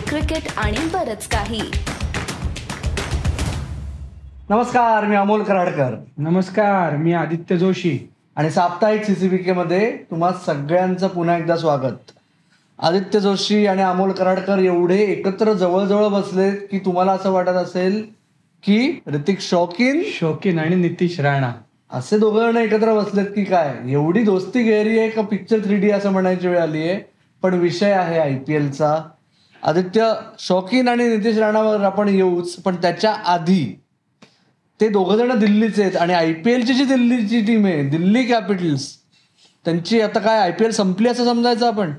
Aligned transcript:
Cricket 0.00 0.42
आणि 0.56 0.76
बरच 0.92 1.28
काही. 1.28 1.60
नमस्कार 4.50 5.04
मी 5.04 5.16
अमोल 5.16 5.42
कराडकर. 5.42 5.94
नमस्कार 6.18 6.96
मी 6.96 7.12
आदित्य 7.12 7.56
जोशी. 7.56 8.10
आणि 8.36 8.50
साप्ताहिक 8.50 9.04
सीसीबीके 9.04 9.52
मध्ये 9.52 9.96
तुम्हा 10.10 10.32
सगळ्यांचं 10.46 11.08
पुन्हा 11.08 11.38
एकदा 11.38 11.56
स्वागत. 11.56 12.10
आदित्य 12.78 13.20
जोशी 13.20 13.66
आणि 13.66 13.82
अमोल 13.82 14.10
कराडकर 14.10 14.58
एवढे 14.58 14.98
एकत्र 14.98 15.52
जवळजवळ 15.52 16.08
बसले 16.08 16.50
की 16.50 16.78
तुम्हाला 16.78 17.12
असं 17.12 17.30
वाटत 17.30 17.48
असेल 17.48 18.06
की 18.62 19.00
ऋतिक 19.06 19.40
शौकीन 19.40 20.02
शौकीन 20.20 20.58
आणि 20.58 20.76
नितीश 20.76 21.20
राणा. 21.20 21.52
असे 21.90 22.18
दोघं 22.18 22.50
जण 22.50 22.56
एकत्र 22.56 22.94
बसलेत 22.94 23.26
की 23.26 23.44
काय? 23.44 23.74
एवढी 23.88 24.22
दोस्ती 24.22 24.62
गैरी 24.62 24.98
आहे 24.98 25.10
का 25.10 25.22
पिक्चर 25.22 25.58
थ्री 25.64 25.76
डी 25.76 25.90
असं 25.90 26.10
म्हणायची 26.10 26.48
वेळ 26.48 26.58
आली 26.58 26.82
आहे 26.82 27.00
पण 27.42 27.54
विषय 27.54 27.90
आहे 27.90 28.18
आय 28.18 28.34
पी 28.34 28.54
एलचा 28.54 29.02
आदित्य 29.62 30.12
शौकीन 30.38 30.88
आणि 30.88 31.08
नितीश 31.08 31.38
राणावर 31.38 31.84
आपण 31.84 32.08
येऊच 32.08 32.54
पण 32.56 32.76
त्याच्या 32.76 33.12
आधी 33.26 33.64
ते 34.80 34.88
दोघं 34.88 35.16
जण 35.16 35.38
दिल्लीचे 35.38 35.82
आहेत 35.82 35.96
आणि 35.96 36.12
आय 36.14 36.32
पी 36.32 36.52
एलची 36.52 36.74
जी 36.74 36.84
दिल्लीची 36.84 37.40
टीम 37.40 37.66
आहे 37.66 37.82
दिल्ली 37.82 38.24
कॅपिटल्स 38.24 38.96
त्यांची 39.66 40.00
आता 40.00 40.20
काय 40.20 40.38
आय 40.38 40.50
पी 40.50 40.64
एल 40.64 40.70
संपली 40.70 41.08
असं 41.08 41.24
समजायचं 41.24 41.66
आपण? 41.66 41.92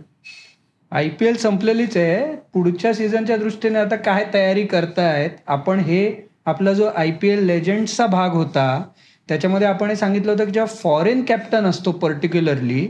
आय 0.92 1.10
पी 1.10 1.26
एल 1.26 1.36
संपलेलीच 1.38 1.98
आहे. 1.98 2.36
पुढच्या 2.54 2.94
सीझनच्या 2.94 3.38
दृष्टीने 3.38 3.80
आता 3.80 3.96
काय 3.96 4.26
तयारी 4.34 4.66
करतायत 4.66 5.30
आपण 5.48 5.80
हे 5.80 6.28
आपला 6.46 6.74
जो 6.74 6.86
आय 6.96 7.12
पी 7.12 7.30
एल 7.30 7.44
लेजंडचा 7.46 8.06
भाग 8.08 8.34
होता 8.34 8.84
त्याच्यामध्ये 9.30 9.68
आपण 9.68 9.90
हे 9.90 9.96
सांगितलं 9.96 10.32
होतं 10.32 10.46
की 10.46 10.52
जेव्हा 10.52 10.76
फॉरेन 10.76 11.24
कॅप्टन 11.26 11.66
असतो 11.66 11.92
पर्टिक्युलरली 11.92 12.88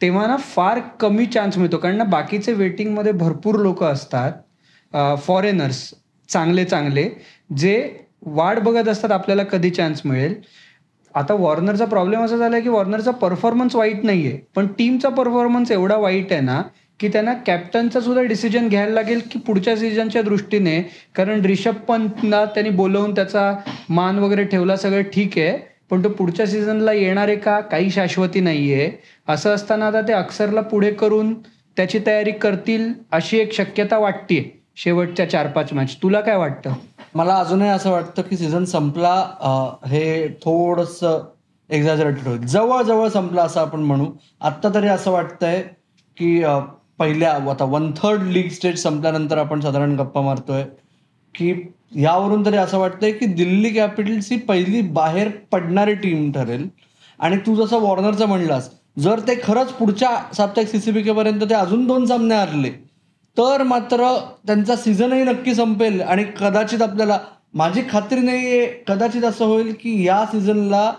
तेव्हा 0.00 0.26
ना 0.26 0.36
फार 0.36 0.78
कमी 1.00 1.26
चान्स 1.26 1.58
मिळतो. 1.58 1.76
कारण 1.76 1.96
ना 1.96 2.04
बाकीचे 2.04 2.52
वेटिंगमध्ये 2.52 3.12
भरपूर 3.12 3.58
लोक 3.60 3.82
असतात 3.84 5.16
फॉरेनर्स 5.26 5.82
चांगले 6.28 6.64
चांगले 6.64 7.08
जे 7.56 7.76
वाट 8.26 8.58
बघत 8.58 8.88
असतात 8.88 9.10
आपल्याला 9.12 9.42
कधी 9.42 9.70
चान्स 9.70 10.00
मिळेल. 10.04 10.34
आता 11.14 11.34
वॉर्नरचा 11.34 11.84
प्रॉब्लेम 11.84 12.20
असा 12.24 12.36
झाला 12.36 12.58
की 12.58 12.68
वॉर्नरचा 12.68 13.10
परफॉर्मन्स 13.10 13.74
वाईट 13.76 14.04
नाही 14.04 14.26
आहे 14.26 14.38
पण 14.56 14.66
टीमचा 14.78 15.08
परफॉर्मन्स 15.08 15.70
एवढा 15.72 15.96
वाईट 15.96 16.32
आहे 16.32 16.40
ना 16.40 16.60
की 17.00 17.08
त्यांना 17.08 17.32
कॅप्टनचा 17.46 18.00
सुद्धा 18.00 18.22
डिसिजन 18.22 18.68
घ्यायला 18.68 18.92
लागेल 18.94 19.20
की 19.30 19.38
पुढच्या 19.38 19.76
सीझनच्या 19.76 20.22
दृष्टीने. 20.22 20.80
कारण 21.14 21.40
रिषभ 21.44 21.74
पंतला 21.88 22.44
त्यांनी 22.44 22.70
बोलवून 22.70 23.14
त्याचा 23.14 23.52
मान 23.88 24.18
वगैरे 24.18 24.44
ठेवला 24.44 24.76
सगळं 24.76 25.02
ठीक 25.12 25.38
आहे. 25.38 25.58
पण 25.90 26.04
तो 26.04 26.08
पुढच्या 26.08 26.46
सीझनला 26.46 26.92
येणार 26.92 27.28
आहे 27.28 27.36
का 27.36 27.60
काही 27.60 27.90
शाश्वती 27.90 28.40
नाही 28.40 28.72
आहे 28.74 28.90
असं 29.28 29.54
असताना 29.54 29.86
आता 29.86 30.00
ते 30.00 30.12
अक्षरला 30.12 30.60
पुढे 30.60 30.90
करून 30.92 31.32
त्याची 31.76 31.98
तयारी 32.06 32.32
करतील 32.32 32.92
अशी 33.12 33.38
एक 33.38 33.52
शक्यता 33.54 33.98
वाटते 33.98 34.40
शेवटच्या 34.76 35.28
चार 35.30 35.46
पाच 35.46 35.72
मॅच 35.72 35.96
तुला 36.02 36.20
काय 36.20 36.36
वाटतं? 36.36 36.72
मला 37.14 37.34
अजूनही 37.34 37.68
असं 37.68 37.90
वाटतं 37.90 38.22
की 38.22 38.36
सीझन 38.36 38.64
संपला 38.64 39.14
हे 39.86 40.28
थोडंसं 40.42 41.20
एक्झॅजरेटेड 41.70 42.26
होईल. 42.26 42.40
जवळजवळ 42.40 43.08
संपला 43.08 43.42
असं 43.42 43.60
आपण 43.60 43.80
म्हणू. 43.80 44.06
आत्ता 44.40 44.68
तरी 44.74 44.88
असं 44.88 45.10
वाटतंय 45.10 45.62
की 46.16 46.42
पहिल्या 46.98 47.32
आता 47.50 47.64
वन 47.64 47.90
थर्ड 47.96 48.22
लीग 48.22 48.48
स्टेज 48.50 48.82
संपल्यानंतर 48.82 49.38
आपण 49.38 49.60
साधारण 49.60 49.94
गप्पा 49.96 50.20
मारतोय. 50.20 50.64
की 51.34 51.52
यावरून 51.96 52.44
तरी 52.46 52.56
असं 52.56 52.78
वाटतंय 52.78 53.12
की 53.12 53.26
दिल्ली 53.26 53.70
कॅपिटल्स 53.70 54.30
ही 54.32 54.38
पहिली 54.38 54.80
बाहेर 54.90 55.28
पडणारी 55.52 55.94
टीम 55.94 56.30
ठरेल. 56.32 56.68
आणि 57.20 57.36
तू 57.46 57.54
जसं 57.56 57.80
वॉर्नरचं 57.80 58.26
म्हणलास 58.26 58.70
जर 58.98 59.20
ते 59.20 59.34
खरंच 59.42 59.72
पुढच्या 59.72 60.10
साप्ताहिक 60.34 60.70
सीसीबीकेपर्यंत 60.70 61.40
ते 61.40 61.54
अजून 61.54 61.86
दोन 61.86 62.06
सामने 62.06 62.34
हरले 62.34 62.70
तर 63.36 63.62
मात्र 63.62 64.06
त्यांचा 64.46 64.76
सीझनही 64.76 65.22
नक्की 65.24 65.54
संपेल 65.54 66.00
आणि 66.02 66.24
कदाचित 66.38 66.82
आपल्याला 66.82 67.18
माझी 67.54 67.82
खात्री 67.90 68.20
नाही 68.20 68.46
आहे 68.48 68.66
कदाचित 68.88 69.24
असं 69.24 69.44
होईल 69.44 69.72
की 69.80 70.02
या 70.06 70.24
सीझनला 70.32 70.92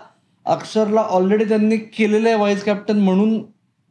अक्षरला 0.46 1.00
ऑलरेडी 1.00 1.44
त्यांनी 1.44 1.76
केलेलं 1.76 2.28
आहे 2.28 2.36
व्हाईस 2.36 2.64
कॅप्टन 2.64 2.98
म्हणून 2.98 3.42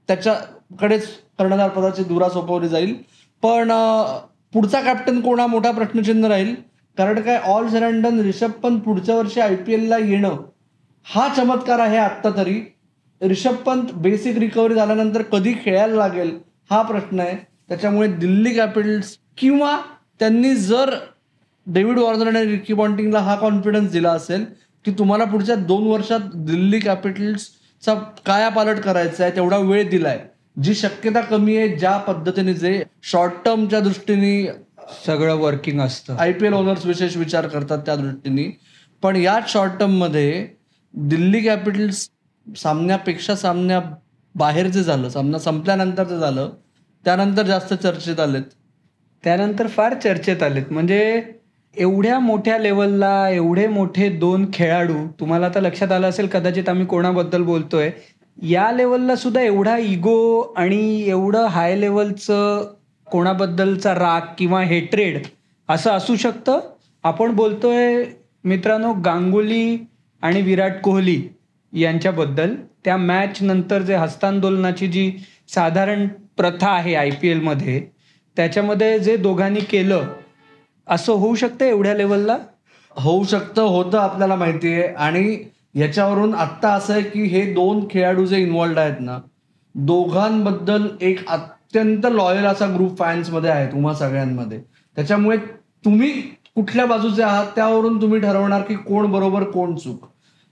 त्याच्याकडेच 0.10 1.08
कर्णधार 1.40 1.70
पदाची 1.70 2.04
दुरा 2.04 2.30
सोपवली 2.30 2.68
जाईल. 2.68 2.94
पण 3.44 3.72
पुढचा 4.54 4.82
कॅप्टन 4.82 5.20
कोण 5.22 5.40
हा 5.40 5.46
मोठा 5.48 5.72
प्रश्नचिन्ह 5.72 6.28
राहील? 6.28 6.54
कारण 6.98 7.22
काय 7.22 7.38
ऑल 7.46 7.68
सेरंडन 7.70 8.20
रिषभ 8.20 8.52
पंत 8.64 8.80
पुढच्या 8.80 9.16
वर्षी 9.16 9.40
आय 9.40 9.56
पी 9.56 9.74
एलला 9.74 9.98
येणं 9.98 10.36
हा 11.06 11.28
चमत्कार 11.36 11.80
आहे 11.80 11.98
आत्ता 11.98 12.30
तरी. 12.38 12.60
रिषभ 13.22 13.56
पंत 13.66 13.92
बेसिक 13.94 14.38
रिकव्हरी 14.38 14.76
झाल्यानंतर 14.76 15.22
कधी 15.22 15.54
खेळायला 15.66 15.96
लागेल 15.96 16.38
हा 16.72 16.82
प्रश्न 16.82 17.20
आहे. 17.20 17.36
त्याच्यामुळे 17.70 18.08
दिल्ली 18.12 18.54
कॅपिटल्स 18.54 19.18
किंवा 19.38 19.78
त्यांनी 20.20 20.54
जर 20.56 20.94
डेव्हिड 21.68 22.00
वॉर्नर 22.00 22.28
आणि 22.28 22.46
रिकी 22.46 22.74
बॉन्टिंगला 22.74 23.20
हा 23.20 23.36
कॉन्फिडन्स 23.36 23.92
दिला 23.92 24.12
असेल 24.12 24.46
की 24.86 24.92
तुम्हाला 24.92 25.24
पुढच्या 25.24 25.56
दोन 25.56 25.88
वर्षात 25.88 26.20
दिल्ली 26.36 26.80
कॅपिटल्सचा 26.80 27.94
कायापालट 28.26 28.80
करायचा 28.80 29.24
आहे 29.24 29.36
तेवढा 29.36 29.58
वेळ 29.58 29.90
दिलाय. 29.90 30.20
जी 30.58 30.74
शक्यता 30.76 31.22
कमी 31.22 31.56
आहे 31.58 31.68
ज्या 31.78 31.98
पद्धतीने 31.98 32.54
जे 32.54 32.84
शॉर्ट 33.04 33.34
टर्मच्या 33.46 33.80
दृष्टीने 33.80 34.46
सगळं 35.06 35.36
वर्किंग 35.36 35.80
असतं. 35.82 36.16
आय 36.20 36.32
पी 36.34 36.46
एल 36.46 36.54
ओनर्स 36.54 36.86
विशेष 36.86 37.16
विचार 37.18 37.48
करतात 37.48 37.80
त्या 37.86 37.96
दृष्टीने. 37.96 38.50
पण 39.04 39.16
याच 39.16 39.52
शॉर्ट 39.54 39.80
टर्ममध्ये 39.80 40.48
दिल्ली 40.94 41.40
कॅपिटल्स 41.40 42.08
सामन्यापेक्षा 42.48 43.36
सामन्या 43.36 43.80
बाहेर 44.36 44.68
जे 44.68 44.84
झालं 44.84 45.10
सामना 45.10 45.40
संपल्यानंतर 45.40 46.08
जे 46.08 46.18
झालं 46.18 46.50
त्यानंतर 47.04 47.46
जास्त 47.46 47.74
चर्चेत 47.74 48.20
आलेत. 48.20 48.44
त्यानंतर 49.24 49.68
फार 49.68 49.94
चर्चेत 50.04 50.44
आलेत. 50.44 50.72
म्हणजे 50.72 51.22
एवढ्या 51.76 52.20
मोठ्या 52.20 52.58
लेवलला 52.58 53.30
एवढे 53.30 53.68
मोठे 53.68 54.10
दोन 54.20 54.46
खेळाडू 54.54 55.06
तुम्हाला 55.20 55.46
आता 55.46 55.60
लक्षात 55.60 55.92
आलं 55.92 56.10
असेल 56.10 56.28
कदाचित 56.28 56.70
आम्ही 56.70 56.86
कोणाबद्दल 56.86 57.44
बोलतोय 57.44 57.90
या 58.42 58.72
लेवलला 58.72 59.16
सुद्धा 59.16 59.42
एवढा 59.42 59.78
इगो 59.78 60.42
आणि 60.58 61.04
एवढं 61.10 61.46
हाय 61.46 61.76
लेवलचं 61.76 62.64
कोणाबद्दलचा 63.08 63.94
राग 63.96 64.34
किंवा 64.38 64.62
हेट्रेड 64.62 65.26
असं 65.70 65.92
असू 65.92 66.16
शकतं. 66.16 66.60
आपण 67.04 67.32
बोलतोय 67.36 68.04
मित्रांनो 68.44 68.94
गांगुली 69.06 69.78
आणि 70.24 70.42
विराट 70.42 70.82
कोहली 70.84 71.22
यांच्याबद्दल. 71.74 72.56
त्या 72.86 72.98
मॅच 72.98 73.42
नंतर 73.42 73.82
जे 73.82 73.96
हस्तांदोलनाची 73.96 74.88
जी 74.88 75.12
साधारण 75.54 76.08
प्रथा 76.38 76.70
आहे 76.70 76.94
आय 76.96 77.10
पी 77.12 77.30
एलमध्ये 77.30 77.80
त्याच्यामध्ये 78.38 78.98
जे 79.00 79.16
दोघांनी 79.18 79.60
केलं 79.60 80.08
असं 80.88 81.14
होऊ 81.14 81.36
शकतं 81.36 81.66
एवढ्या 81.66 81.94
लेवलला 81.94 82.38
होऊ 82.96 83.24
शकतं 83.24 83.62
होतं 83.62 83.98
आपल्याला 83.98 84.36
माहिती 84.36 84.74
आहे 84.74 84.88
आणि 84.96 85.38
याच्यावरून 85.76 86.34
आत्ता 86.34 86.70
असं 86.74 86.94
आहे 86.94 87.04
की 87.04 87.24
हे 87.24 87.42
दोन 87.54 87.86
खेळाडू 87.92 88.26
जे 88.26 88.38
इन्वॉल्ड 88.38 88.80
आहेत 88.80 89.00
ना 89.00 89.18
दोघांबद्दल 89.76 90.88
एक 91.02 91.28
अत्यंत 91.30 92.06
लॉयल 92.06 92.46
असा 92.46 92.68
ग्रुप 92.74 92.98
फॅन्समध्ये 93.00 93.50
आहे 93.50 93.72
तुम्हा 93.72 93.94
सगळ्यांमध्ये. 93.96 94.60
त्याच्यामुळे 94.98 95.38
तुम्ही 95.86 96.12
कुठल्या 96.56 96.86
बाजूचे 96.86 97.24
आहात 97.24 97.46
त्यावरून 97.56 98.02
तुम्ही 98.02 98.20
ठरवणार 98.22 98.62
की 98.62 98.76
कोण 98.76 99.12
बरोबर 99.12 99.44
कोण 99.44 99.76
चूक. 99.76 100.06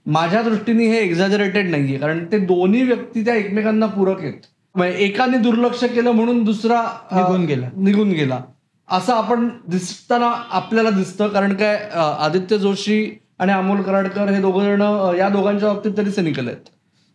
माझ्या 0.06 0.42
दृष्टीने 0.42 0.86
हे 0.88 0.98
एक्झॅजरेटेड 0.98 1.70
नाहीये 1.70 1.98
कारण 1.98 2.24
ते 2.32 2.38
दोन्ही 2.38 2.82
व्यक्ती 2.82 3.24
त्या 3.24 3.34
एकमेकांना 3.34 3.86
पूरक 3.86 4.20
आहेत. 4.20 4.40
म्हणजे 4.74 5.04
एकाने 5.04 5.38
दुर्लक्ष 5.38 5.84
केलं 5.84 6.10
म्हणून 6.10 6.42
दुसरा 6.44 6.82
निघून 7.12 7.44
गेला. 7.44 7.68
निघून 7.76 8.10
गेला. 8.10 8.40
असं 8.88 9.12
आपण 9.12 9.48
दिसताना 9.68 10.32
आपल्याला 10.50 10.90
दिसतं 10.90 11.28
कारण 11.28 11.54
काय 11.54 11.76
आदित्य 11.94 12.58
जोशी 12.58 13.04
आणि 13.40 13.52
अमोल 13.52 13.80
कराडकर 13.82 14.28
हे 14.28 14.40
दोघं 14.40 14.64
जण 14.64 14.82
या 15.18 15.28
दोघांच्या 15.28 15.72
बाबतीत 15.72 15.92
तरी 15.96 16.10
सिनिकल 16.10 16.48
आहेत. 16.48 16.68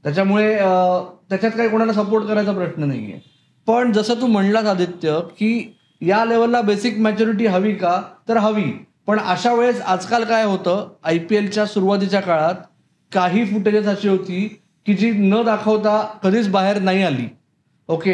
त्याच्यामुळे 0.03 0.55
त्याच्यात 1.29 1.51
काही 1.51 1.69
कोणाला 1.69 1.93
सपोर्ट 1.93 2.25
करायचा 2.25 2.51
प्रश्न 2.51 2.83
नाहीये. 2.83 3.19
पण 3.67 3.91
जसं 3.91 4.21
तू 4.21 4.27
म्हणलास 4.27 4.65
आदित्य 4.65 5.19
की 5.39 5.75
या 6.01 6.23
लेवलला 6.25 6.61
बेसिक 6.61 6.97
मॅच्युरिटी 6.99 7.45
हवी 7.45 7.73
का? 7.73 8.01
तर 8.29 8.37
हवी. 8.37 8.71
पण 9.07 9.19
अशा 9.19 9.53
वेळेस 9.53 9.81
आजकाल 9.81 10.23
काय 10.23 10.43
होतं 10.43 10.87
आय 11.03 11.17
पी 11.19 11.35
एलच्या 11.35 11.65
सुरुवातीच्या 11.65 12.19
काळात 12.21 12.55
काही 13.11 13.45
फुटेजेस 13.45 13.87
अशी 13.87 14.09
होती 14.09 14.47
की 14.85 14.93
जी 14.93 15.11
न 15.11 15.41
दाखवता 15.45 16.01
कधीच 16.23 16.47
बाहेर 16.49 16.79
नाही 16.79 17.03
आली. 17.03 17.27
ओके. 17.87 18.13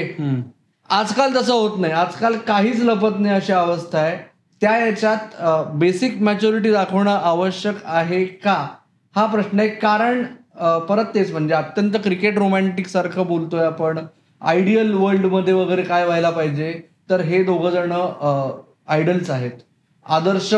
आजकाल 0.90 1.36
तसं 1.36 1.54
होत 1.54 1.80
नाही. 1.80 1.94
आजकाल 1.94 2.38
काहीच 2.38 2.80
लपत 2.80 3.20
नाही 3.20 3.36
अशी 3.36 3.54
अवस्था 3.54 4.00
आहे. 4.00 4.18
त्या 4.62 4.76
याच्यात 4.78 5.36
बेसिक 5.78 6.22
मॅच्युरिटी 6.22 6.72
दाखवणं 6.72 7.12
आवश्यक 7.12 7.76
आहे 7.86 8.24
का? 8.26 8.56
हा 9.16 9.26
प्रश्न 9.26 9.60
आहे. 9.60 9.70
कारण 9.70 10.24
परत 10.90 11.06
तेच 11.16 11.32
म्हणजे 11.32 11.54
अत्यंत 11.54 11.96
क्रिकेट 12.04 12.38
रोमॅन्टिक 12.38 12.88
सारखं 12.88 13.26
बोलतोय 13.28 13.66
आपण. 13.66 14.00
आयडियल 14.42 14.94
वर्ल्डमध्ये 14.94 15.54
वगैरे 15.54 15.82
काय 15.84 16.06
व्हायला 16.06 16.30
पाहिजे? 16.30 16.74
तर 17.10 17.22
हे 17.22 17.44
दोघं 17.44 17.70
जण 17.70 17.92
आयडल्स 18.88 19.30
आहेत. 19.30 19.52
आदर्श 20.06 20.54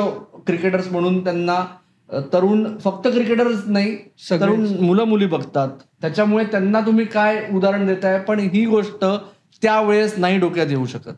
क्रिकेटर्स 0.48 0.92
म्हणून 0.92 1.24
त्यांना 1.24 1.64
तरुण 2.34 2.66
फक्त 2.78 3.08
क्रिकेटर्स 3.08 3.62
नाही. 3.68 3.96
तरुण 4.32 4.66
मुलं 4.80 5.04
मुली 5.04 5.26
बघतात. 5.28 5.70
त्याच्यामुळे 6.02 6.46
त्यांना 6.46 6.80
तुम्ही 6.86 7.06
काय 7.06 7.46
उदाहरण 7.54 7.86
देताय? 7.88 8.20
पण 8.20 8.40
ही 8.40 8.66
गोष्ट 8.66 9.06
त्यावेळेस 9.62 10.18
नाही 10.18 10.40
डोक्यात 10.40 10.68
येऊ 10.70 10.86
शकत. 10.86 11.14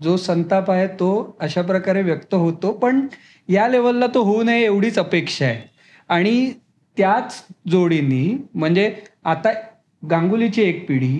जो 0.00 0.16
संताप 0.16 0.70
आहे 0.70 0.86
तो 1.00 1.08
अशा 1.40 1.62
प्रकारे 1.62 2.02
व्यक्त 2.02 2.34
होतो 2.34 2.72
पण 2.72 3.06
या 3.48 3.66
लेवलला 3.68 4.06
तो 4.06 4.22
होऊ 4.22 4.42
नये 4.42 4.64
एवढीच 4.64 4.98
अपेक्षा 4.98 5.46
आहे. 5.46 5.60
आणि 6.10 6.50
त्याच 6.96 7.42
जोडीनी 7.70 8.36
म्हणजे 8.54 8.90
आता 9.24 9.52
गांगुलीची 10.02 10.62
एक 10.62 10.86
पिढी 10.88 11.16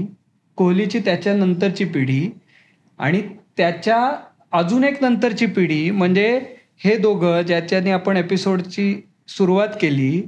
कोहलीची 0.58 0.98
त्याच्यानंतरची 0.98 1.84
पिढी 1.84 2.28
आणि 2.98 3.20
त्याच्या 3.56 3.98
अजून 4.52 4.84
एक 4.84 5.02
नंतरची 5.02 5.46
पिढी 5.46 5.90
म्हणजे 5.90 6.28
हे 6.84 6.96
दोघं 6.96 7.40
ज्याच्याने 7.42 7.90
आपण 7.90 8.16
एपिसोडची 8.16 8.94
सुरुवात 9.28 9.68
केली 9.80 10.22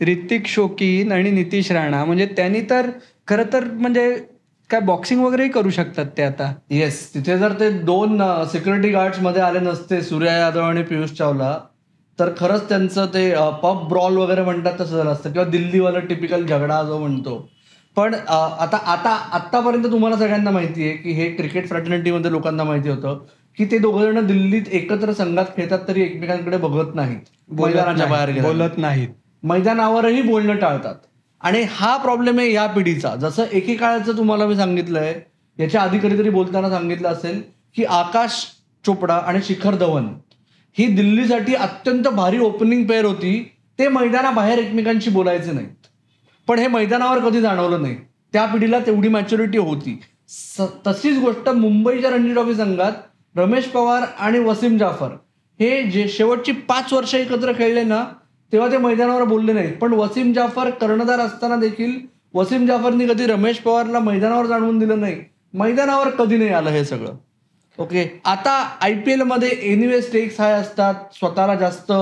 ऋतिक 0.00 0.46
शोकीन 0.46 1.12
आणि 1.12 1.30
नितीश 1.30 1.70
राणा 1.72 2.04
म्हणजे 2.04 2.26
त्यांनी 2.36 2.60
तर 2.70 2.90
खरं 3.28 3.52
तर 3.52 3.64
म्हणजे 3.72 4.04
काय 4.70 4.80
बॉक्सिंग 4.80 5.22
वगैरेही 5.24 5.48
करू 5.50 5.70
शकतात 5.70 6.06
ते 6.16 6.22
आता? 6.22 6.52
येस 6.70 7.14
तिथे 7.14 7.38
जर 7.38 7.52
ते 7.52 7.70
दोन 7.82 8.22
सिक्युरिटी 8.52 8.90
गार्ड्समध्ये 8.90 9.42
आले 9.42 9.60
नसते 9.60 10.00
सूर्या 10.02 10.32
यादव 10.32 10.62
आणि 10.62 10.82
पियुष 10.82 11.10
चावला 11.10 11.58
तर 12.18 12.30
खरंच 12.38 12.68
त्यांचं 12.68 13.06
ते 13.06 13.30
पब 13.62 13.86
ब्रॉल 13.88 14.16
वगैरे 14.16 14.42
म्हणतात 14.42 14.80
तसं 14.80 14.96
झालं 14.96 15.10
असतं 15.10 15.32
किंवा 15.32 15.48
दिल्लीवाला 15.48 15.98
टिपिकल 15.98 16.46
झगडा 16.46 16.82
जो 16.82 16.98
म्हणतो. 16.98 17.48
पण 17.96 18.14
आता 18.14 18.76
आता 18.86 19.10
आतापर्यंत 19.32 19.86
तुम्हाला 19.92 20.16
सगळ्यांना 20.16 20.50
माहिती 20.50 20.84
आहे 20.84 20.96
की 20.96 21.12
हे 21.12 21.28
क्रिकेट 21.30 21.68
फ्रॅटर्निटीमध्ये 21.68 22.30
लोकांना 22.30 22.64
माहिती 22.64 22.88
होतं 22.88 23.18
की 23.58 23.64
ते 23.64 23.78
दोघं 23.78 24.12
जण 24.12 24.26
दिल्लीत 24.26 24.68
एकत्र 24.72 25.12
संघात 25.12 25.44
खेळतात 25.56 25.78
तरी 25.88 26.02
एकमेकांकडे 26.02 26.56
बघत 26.56 26.94
नाहीत. 26.94 27.18
मैदानाच्या 27.50 28.06
बाहेर. 28.06 28.40
बोलत 28.42 28.78
नाहीत. 28.78 29.08
मैदानावरही 29.42 30.22
बोलणं 30.22 30.56
टाळतात. 30.56 30.94
आणि 31.40 31.66
हा 31.70 31.96
प्रॉब्लेम 31.96 32.38
आहे 32.38 32.52
या 32.52 32.66
पिढीचा. 32.66 33.16
जसं 33.16 33.44
एकेकाळाचं 33.52 34.16
तुम्हाला 34.16 34.46
मी 34.46 34.56
सांगितलंय 34.56 35.20
याच्या 35.58 35.82
आधी 35.82 35.98
कधीतरी 35.98 36.30
बोलताना 36.30 36.70
सांगितलं 36.70 37.08
असेल 37.08 37.42
की 37.76 37.84
आकाश 37.84 38.46
चोपडा 38.86 39.14
आणि 39.14 39.38
शिखर 39.42 39.74
धवन 39.74 40.06
ही 40.78 40.86
दिल्लीसाठी 40.86 41.54
अत्यंत 41.54 42.08
भारी 42.08 42.38
ओपनिंग 42.38 42.84
पेअर 42.84 43.04
होती. 43.04 43.52
ते 43.78 43.88
मैदानाबाहेर 43.88 44.58
एकमेकांशी 44.58 45.10
बोलायचे 45.10 45.52
नाहीत. 45.52 45.86
पण 46.48 46.58
हे 46.58 46.68
मैदानावर 46.68 47.18
कधी 47.18 47.40
जाणवलं 47.40 47.82
नाही. 47.82 47.96
त्या 48.32 48.46
पिढीला 48.46 48.78
तेवढी 48.78 49.08
मॅच्युरिटी 49.08 49.58
होती. 49.58 50.00
स- 50.28 50.62
तशीच 50.86 51.18
गोष्ट 51.18 51.48
मुंबईच्या 51.48 52.10
रणजी 52.10 52.32
ट्रॉफी 52.32 52.54
संघात 52.54 52.92
रमेश 53.36 53.64
पवार 53.64 54.02
आणि 54.18 54.38
वसीम 54.38 54.78
जाफर. 54.78 55.08
हे 55.60 55.82
जे 55.82 56.08
शेवटची 56.08 56.52
पाच 56.52 56.92
वर्ष 56.92 57.14
एकत्र 57.14 57.52
खेळले 57.52 57.82
ना 57.82 58.04
तेव्हा 58.52 58.70
ते 58.70 58.78
मैदानावर 58.78 59.24
बोलले 59.24 59.52
नाहीत. 59.52 59.72
पण 59.80 59.92
वसीम 59.94 60.32
जाफर 60.32 60.70
कर्णधार 60.80 61.20
असताना 61.20 61.56
देखील 61.56 61.98
वसीम 62.34 62.66
जाफरनी 62.66 63.06
कधी 63.06 63.26
रमेश 63.26 63.58
पवारला 63.58 63.98
मैदानावर 64.00 64.46
जाणवून 64.46 64.78
दिलं 64.78 65.00
नाही. 65.00 65.16
मैदानावर 65.54 66.08
कधी 66.18 66.36
नाही 66.36 66.50
आलं 66.52 66.70
हे 66.70 66.84
सगळं. 66.84 67.16
ओके 67.78 68.04
आता 68.24 68.52
आय 68.82 68.94
पी 68.94 69.12
एलमध्ये 69.12 69.48
एनिवे 69.72 70.00
स्टेक्स 70.02 70.40
हाय 70.40 70.52
असतात. 70.52 70.94
स्वतःला 71.18 71.54
जास्त 71.54 71.92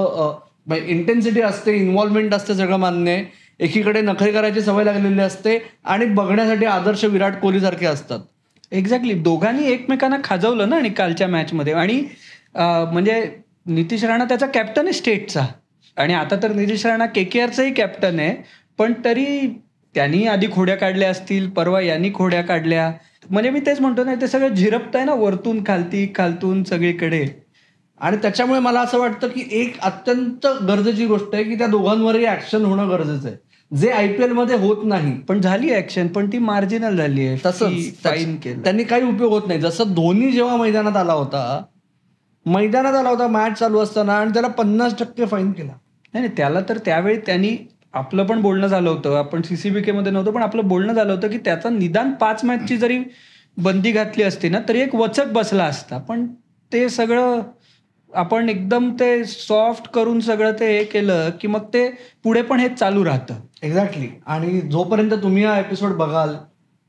इंटेन्सिटी 0.71 1.41
म्हणजे 1.41 1.43
असते 1.43 1.77
इन्व्हॉल्वमेंट 1.77 2.35
असते 2.35 2.55
सगळं 2.55 2.77
मान्य 2.79 3.13
आहे. 3.13 3.25
एकीकडे 3.61 4.01
नखरे 4.01 4.33
करायची 4.33 4.61
सवय 4.63 4.85
लागलेली 4.85 5.21
असते 5.21 5.59
आणि 5.85 6.07
बघण्यासाठी 6.15 6.67
आदर्श 6.67 7.05
विराट 7.05 7.41
कोहली 7.41 7.61
सारखे 7.61 7.87
असतात. 7.87 8.21
एक्झॅक्टली 8.73 9.15
दोघांनी 9.15 9.67
एकमेकांना 9.73 10.17
खाजवलं 10.25 10.69
ना 10.69 10.77
आणि 10.77 10.89
कालच्या 10.89 11.29
मॅचमध्ये 11.29 11.73
आणि 11.73 12.03
म्हणजे 12.57 13.23
नितीश 13.67 14.05
राणा 14.05 14.25
त्याचा 14.25 14.47
कॅप्टन 14.47 14.85
आहे 14.85 14.93
स्टेटचा 14.93 15.47
आणि 15.99 16.15
आता 16.15 16.37
तर 16.43 16.53
नितीश 16.53 16.87
राणा 16.87 17.07
के 17.07 17.25
के 17.25 17.41
आरचाही 17.41 17.73
कॅप्टन 17.75 18.21
आहे 18.21 18.37
पण 18.79 18.93
तरी 19.05 19.47
त्यांनी 19.95 20.27
आधी 20.27 20.47
खोड्या 20.53 20.77
काढल्या 20.77 21.11
असतील 21.11 21.51
परवा 21.51 21.81
यांनी 21.81 22.11
खोड्या 22.15 22.43
काढल्या. 22.43 22.93
म्हणजे 23.31 23.51
मी 23.51 23.61
तेच 23.61 23.81
म्हणतो 23.81 24.05
ना 24.05 24.15
ते 24.15 24.27
सगळं 24.27 24.49
झिरपत 24.49 24.97
आहे 24.97 25.05
ना 25.05 25.15
वरतून 25.15 25.65
खालती 25.67 26.13
खालतून 26.15 26.65
सगळीकडे. 26.65 27.27
आणि 28.01 28.17
त्याच्यामुळे 28.17 28.61
मला 28.61 28.81
असं 28.81 28.99
वाटतं 28.99 29.29
की 29.29 29.49
एक 29.51 29.81
अत्यंत 29.81 30.47
गरजेची 30.47 31.07
गोष्ट 31.07 31.35
आहे 31.35 31.45
की 31.45 31.55
त्या 31.55 31.67
दोघांवरही 31.67 32.27
ऍक्शन 32.27 32.65
होणं 32.65 32.89
गरजेचं 32.91 33.29
आहे. 33.29 33.37
जे 33.77 33.91
आय 33.91 34.09
पी 34.09 34.23
एलमध्ये 34.23 34.57
होत 34.57 34.85
नाही. 34.85 35.13
पण 35.13 35.41
झाली 35.41 35.75
ऍक्शन 35.75 36.07
पण 36.07 36.33
ती 36.33 36.39
मार्जिनल 36.39 36.97
झाली 36.97 37.27
आहे. 37.27 37.37
केलं. 38.37 38.63
त्यांनी 38.63 38.85
काही 38.85 39.03
उपयोग 39.03 39.33
होत 39.33 39.43
नाही. 39.49 39.61
जसं 39.61 39.85
धोनी 39.85 40.31
जेव्हा 40.31 40.57
मैदानात 40.57 40.97
आला 40.97 41.13
होता 41.13 41.65
मैदानात 42.47 42.95
आला 42.95 43.09
होता 43.09 43.27
मॅच 43.27 43.53
चालू 43.53 43.79
असताना 43.79 44.13
आणि 44.13 44.31
त्याला 44.33 44.49
पन्नास 44.49 44.99
टक्के 44.99 45.27
फाईन 45.27 45.53
केला. 45.53 45.73
नाही 46.15 46.25
नाही, 46.25 46.37
त्याला 46.37 46.61
तर 46.69 46.79
त्यावेळी 46.79 47.17
त्यांनी 47.27 47.57
आपलं 47.95 48.25
पण 48.27 48.41
बोलणं 48.43 48.67
झालं 48.67 48.89
होतं. 48.91 49.17
आपण 49.17 49.43
सीसीबीके 49.43 49.93
मध्ये 49.93 50.13
नव्हतं 50.13 50.33
पण 50.33 50.43
आपलं 50.43 50.69
बोलणं 50.69 50.93
झालं 50.93 51.13
होतं 51.13 51.29
की 51.29 51.39
त्याचा 51.39 51.71
निदान 51.71 52.13
पाच 52.21 52.45
मॅचची 52.45 52.77
जरी 52.77 52.99
बंदी 53.57 53.93
घातली 53.93 54.23
असती 54.23 54.49
ना 54.49 54.59
तरी 54.69 54.81
एक 54.81 54.95
वचक 54.95 55.33
बसला 55.33 55.65
असता. 55.65 55.99
पण 55.99 56.27
ते 56.73 56.89
सगळं 56.89 57.41
आपण 58.13 58.49
एकदम 58.49 58.91
ते 59.01 59.25
सॉफ्ट 59.25 59.89
करून 59.95 60.21
सगळं 60.21 60.53
ते 60.61 60.67
हे 60.77 60.85
केलं 60.85 61.31
की 61.41 61.49
मग 61.49 61.65
ते 61.75 61.89
पुढे 62.25 62.43
पण 62.43 62.61
हे 62.61 62.69
चालू 62.69 63.05
राहतं. 63.05 63.35
एक्झॅक्टली 63.63 64.09
आणि 64.27 64.61
जोपर्यंत 64.61 65.13
तुम्ही 65.23 65.45
हा 65.45 65.59
एपिसोड 65.59 65.97
बघाल 65.97 66.35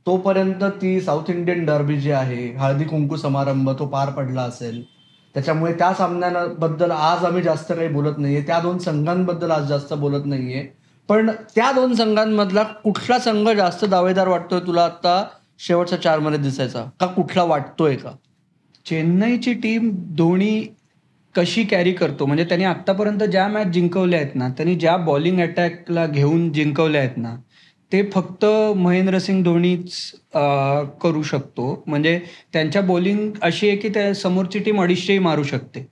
तोपर्यंत 0.05 0.63
ती 0.81 0.99
साऊथ 1.01 1.29
इंडियन 1.29 1.65
डर्बी 1.65 1.99
जी 1.99 2.11
आहे 2.11 2.45
हळदी 2.57 2.83
कुंकू 2.83 3.15
समारंभ 3.15 3.69
तो 3.79 3.85
पार 3.85 4.09
पडला 4.09 4.41
असेल. 4.41 4.83
त्याच्यामुळे 5.33 5.73
त्या 5.73 5.93
सामन्यांबद्दल 5.93 6.91
आज 6.91 7.25
आम्ही 7.25 7.41
जास्त 7.43 7.71
काही 7.71 7.87
बोलत 7.87 8.17
नाहीये. 8.17 8.41
त्या 8.41 8.59
दोन 8.59 8.77
संघांबद्दल 8.77 9.51
आज 9.51 9.67
जास्त 9.67 9.93
बोलत 9.93 10.25
नाहीये. 10.25 10.65
पण 11.09 11.29
त्या 11.55 11.71
दोन 11.71 11.93
संघांमधला 11.93 12.63
कुठला 12.63 13.19
संघ 13.19 13.49
जास्त 13.49 13.85
दावेदार 13.85 14.27
वाटतोय 14.27 14.59
तुला 14.59 14.83
आता 14.85 15.23
शेवटच्या 15.59 16.01
चारमध्ये 16.01 16.39
दिसायचा? 16.39 16.83
का 16.99 17.05
कुठला 17.05 17.43
वाटतोय 17.43 17.95
का? 17.95 18.11
चेन्नईची 18.85 19.53
टीम 19.53 19.89
धोनी 20.15 20.61
कशी 21.35 21.63
कॅरी 21.63 21.91
करतो? 21.93 22.25
म्हणजे 22.25 22.43
त्यांनी 22.43 22.65
आतापर्यंत 22.65 23.23
ज्या 23.23 23.47
मॅच 23.47 23.67
जिंकवल्या 23.67 24.19
आहेत 24.19 24.35
ना 24.35 24.49
त्यांनी 24.49 24.75
ज्या 24.75 24.95
बॉलिंग 24.97 25.41
अटॅकला 25.41 26.05
घेऊन 26.05 26.51
जिंकवल्या 26.53 27.01
आहेत 27.01 27.17
ना 27.17 27.35
ते 27.91 28.01
फक्त 28.13 28.45
महेंद्रसिंग 28.77 29.43
धोनीच 29.43 29.93
करू 31.01 31.21
शकतो. 31.23 31.83
म्हणजे 31.87 32.19
त्यांच्या 32.53 32.81
बॉलिंग 32.81 33.29
अशी 33.41 33.67
आहे 33.69 33.77
की 33.77 33.89
त्या 33.89 34.13
समोरची 34.13 34.59
टीम 34.59 34.81
अडीचशेही 34.81 35.19
मारू 35.19 35.43
शकते. 35.43 35.85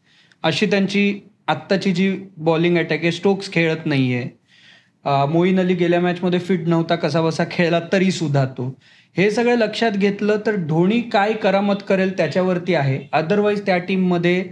अशी 0.44 0.66
त्यांची 0.66 1.20
आत्ताची 1.48 1.92
जी 1.92 2.16
बॉलिंग 2.38 2.78
अटॅक 2.78 3.02
आहे 3.02 3.12
स्टोक्स 3.12 3.52
खेळत 3.54 3.86
नाहीये. 3.86 4.18
आहे 4.18 5.26
मोईन 5.32 5.60
अली 5.60 5.74
गेल्या 5.74 6.00
मॅचमध्ये 6.02 6.40
फिट 6.40 6.68
नव्हता 6.68 6.96
कसा 6.96 7.22
बसा 7.22 7.44
खेळला 7.52 7.80
तरी 7.94 8.12
सुद्धा 8.12 8.46
तो. 8.46 8.68
हे 9.16 9.30
सगळं 9.32 9.58
लक्षात 9.58 9.92
घेतलं 9.92 10.40
तर 10.46 10.56
धोनी 10.68 11.00
काय 11.14 11.34
करामत 11.34 11.76
करेल 11.90 12.16
त्याच्यावरती 12.18 12.74
आहे. 12.76 13.00
अदरवाईज 13.14 13.66
त्या 13.66 13.78
टीममध्ये 13.78 14.44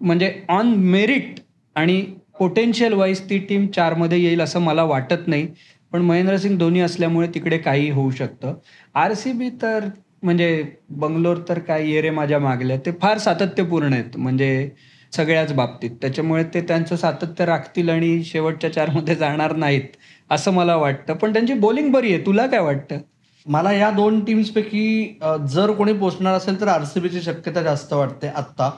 म्हणजे 0.00 0.32
ऑन 0.48 0.74
मेरिट 0.90 1.40
आणि 1.76 2.00
पोटेन्शियल 2.38 2.92
वाईज 2.92 3.20
ती 3.30 3.38
टीम 3.38 3.66
चारमध्ये 3.66 4.18
येईल 4.22 4.40
असं 4.40 4.60
मला 4.60 4.82
वाटत 4.84 5.26
नाही. 5.26 5.46
पण 5.92 6.02
महेंद्रसिंग 6.02 6.58
धोनी 6.58 6.80
असल्यामुळे 6.80 7.28
तिकडे 7.34 7.58
काही 7.58 7.90
होऊ 7.90 8.10
शकतं. 8.10 8.54
आर 8.94 9.12
सी 9.14 9.32
बी 9.32 9.48
तर 9.62 9.88
म्हणजे 10.22 10.64
बंगलोर 10.90 11.38
तर 11.48 11.58
काय 11.58 11.88
येरे 11.90 12.10
माझ्या 12.10 12.38
मागल्या. 12.38 12.76
ते 12.86 12.90
फार 13.02 13.18
सातत्यपूर्ण 13.18 13.92
आहेत 13.92 14.16
म्हणजे 14.16 14.70
सगळ्याच 15.12 15.52
बाबतीत. 15.54 15.90
त्याच्यामुळे 16.00 16.44
ते 16.54 16.60
त्यांचं 16.60 16.96
सातत्य 16.96 17.44
राखतील 17.46 17.88
आणि 17.90 18.22
शेवटच्या 18.24 18.72
चारमध्ये 18.72 19.14
जाणार 19.14 19.54
नाहीत 19.56 19.96
असं 20.30 20.52
मला 20.52 20.76
वाटतं. 20.76 21.14
पण 21.14 21.32
त्यांची 21.32 21.54
बॉलिंग 21.54 21.90
बरी 21.92 22.12
आहे. 22.14 22.24
तुला 22.26 22.46
काय 22.46 22.60
वाटतं? 22.60 22.98
मला 23.46 23.72
या 23.72 23.90
दोन 23.90 24.24
टीम्सपैकी 24.24 25.18
जर 25.50 25.70
कोणी 25.72 25.92
पोचणार 25.92 26.34
असेल 26.34 26.60
तर 26.60 26.68
आर 26.68 26.84
सी 26.84 27.00
बीची 27.00 27.20
शक्यता 27.22 27.62
जास्त 27.62 27.92
वाटते 27.92 28.28
आत्ता. 28.28 28.70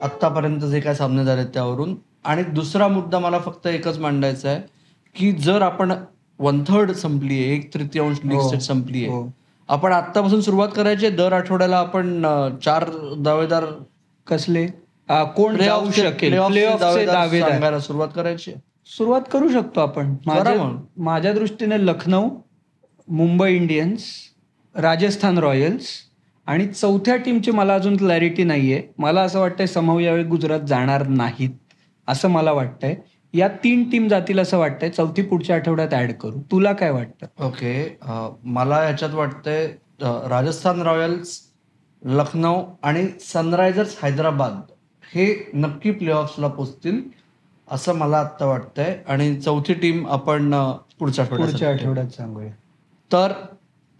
आत्तापर्यंत 0.00 0.60
जे 0.60 0.80
काय 0.80 0.94
सामने 0.94 1.24
झाले 1.24 1.44
त्यावरून. 1.44 1.94
आणि 2.24 2.42
दुसरा 2.44 2.88
मुद्दा 2.88 3.18
मला 3.18 3.38
फक्त 3.38 3.66
एकच 3.66 3.98
मांडायचा 3.98 4.48
आहे 4.48 4.60
की 5.16 5.30
जर 5.32 5.62
आपण 5.62 5.92
वन 6.40 6.62
थर्ड 6.68 6.90
संपली 6.92 7.38
आहे 7.38 7.54
एक 7.54 7.72
तृतीयांश 7.74 8.18
लीग 8.24 8.36
हो. 8.36 8.46
स्टेट 8.48 8.60
संपली 8.62 9.04
आहे 9.04 9.12
हो. 9.12 9.26
आपण 9.68 9.92
आत्तापासून 9.92 10.40
सुरुवात 10.40 10.68
करायची. 10.68 11.08
दर 11.08 11.32
आठवड्याला 11.32 11.78
आपण 11.78 12.22
चार 12.64 12.84
दावेदार 13.18 13.64
कसले 14.26 14.66
कोण 15.36 15.56
जाऊ 15.56 15.90
शकेल 15.90 16.34
दावेदार 16.36 17.78
सुरुवात 17.78 18.08
करायची. 18.14 18.52
सुरुवात 18.96 19.22
करू 19.32 19.48
शकतो 19.52 19.80
आपण 19.80 20.14
माझ्या 20.98 21.32
दृष्टीने 21.32 21.76
लखनौ 21.86 22.22
मुंबई 23.08 23.54
इंडियन्स 23.54 24.04
राजस्थान 24.74 25.38
रॉयल्स 25.38 25.86
आणि 26.46 26.66
चौथ्या 26.66 27.16
टीमची 27.16 27.50
मला 27.50 27.74
अजून 27.74 27.96
क्लॅरिटी 27.96 28.44
नाहीये 28.44 28.82
मला 28.98 29.22
असं 29.22 29.40
वाटतंय 29.40 29.66
समूह 29.66 30.00
यावेळी 30.02 30.24
गुजरात 30.24 30.60
जाणार 30.60 31.06
नाहीत 31.06 31.50
असं 32.08 32.28
मला 32.28 32.52
वाटतंय 32.52 32.94
या 33.34 33.48
तीन 33.64 33.88
टीम 33.90 34.08
जातील 34.08 34.40
असं 34.40 34.58
वाटतंय. 34.58 34.88
चौथी 34.90 35.22
पुढच्या 35.22 35.56
आठवड्यात 35.56 35.94
ऍड 35.94 36.12
करू. 36.12 36.40
तुला 36.50 36.72
काय 36.72 36.90
वाटतं? 36.90 37.26
ओके. 37.46 37.98
मला 38.44 38.82
याच्यात 38.84 39.14
वाटतंय 39.14 39.66
राजस्थान 40.28 40.82
रॉयल्स 40.82 41.38
लखनौ 42.02 42.54
आणि 42.82 43.06
सनरायझर्स 43.20 43.96
हैदराबाद 44.02 44.60
हे 45.14 45.26
नक्की 45.54 45.90
प्लेऑफ्सला 45.90 46.48
पोचतील 46.48 47.00
असं 47.68 47.94
मला 47.94 48.18
आत्ता 48.18 48.46
वाटतंय. 48.46 48.96
आणि 49.08 49.34
चौथी 49.40 49.74
टीम 49.74 50.06
आपण 50.10 50.50
पुढच्या 50.98 51.24
पुढच्या 51.26 51.70
आठवड्यात 51.70 52.08
सांगूया. 52.16 52.50
तर 53.10 53.32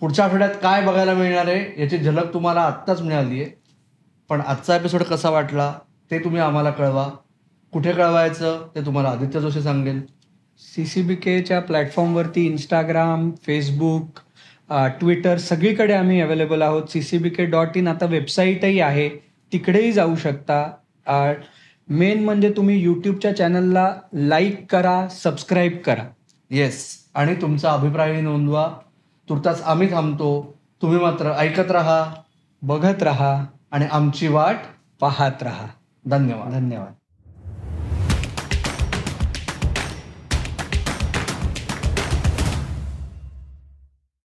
पुढच्या 0.02 0.25
आठवड्यात 0.25 0.54
काय 0.62 0.84
बघायला 0.87 1.14
मिळणार 1.14 1.46
आहे 1.49 1.82
याची 1.82 1.99
झलक 1.99 2.32
तुम्हाला 2.34 2.60
आत्ताच 2.62 3.00
मिळाली 3.02 3.42
आहे 3.42 3.50
पण 4.30 4.40
आजचा 4.40 4.76
एपिसोड 4.76 5.02
कसा 5.02 5.30
वाटला 5.30 5.72
ते 6.10 6.18
तुम्ही 6.25 6.40
आम्हाला 6.40 6.70
कळवा. 6.70 7.08
कुठे 7.72 7.92
कळवायचं 7.92 8.66
ते 8.74 8.80
तुम्हाला 8.86 9.08
आदित्य 9.08 9.40
जोशी 9.40 9.62
सांगेल. 9.62 10.00
सी 10.58 10.86
सी 10.86 11.02
बी 11.02 11.14
केच्या 11.14 11.60
प्लॅटफॉर्मवरती 11.60 12.46
इंस्टाग्राम 12.46 13.30
फेसबुक 13.46 14.20
ट्विटर 14.72 15.36
सगळीकडे 15.36 15.92
आम्ही 15.92 16.20
अवेलेबल 16.20 16.62
आहोत. 16.62 16.82
C 16.88 17.02
C 17.02 17.18
B 17.18 17.28
K 17.28 17.44
dot 17.44 17.76
in 17.76 17.88
आता 17.88 18.06
वेबसाईटही 18.06 18.80
आहे. 18.80 19.08
तिकडेही 19.52 19.92
जाऊ 19.92 20.16
शकता. 20.16 20.70
मेन 21.88 22.24
म्हणजे 22.24 22.50
तुम्ही 22.50 22.82
यूट्यूबच्या 22.82 23.36
चॅनलला 23.36 23.94
लाईक 24.14 24.66
करा 24.72 25.08
सबस्क्राईब 25.08 25.78
करा. 25.78 26.04
येस 26.50 26.98
आणि 27.14 27.34
तुमचा 27.34 27.72
अभिप्रायही 27.72 28.20
नोंदवा. 28.20 28.68
तुर्तास 29.28 29.62
आम्ही 29.62 29.92
थांबतो. 29.92 30.54
तुम्ही 30.82 30.98
मात्र 30.98 31.32
ऐकत 31.32 31.70
राहा 31.70 32.14
बघत 32.62 33.02
राहा 33.02 33.44
आणि 33.70 33.84
आमची 33.92 34.28
वाट 34.28 34.56
पाहत 35.00 35.42
राहा. 35.42 35.66
धन्यवाद. 36.06 36.52
धन्यवाद. 36.52 36.92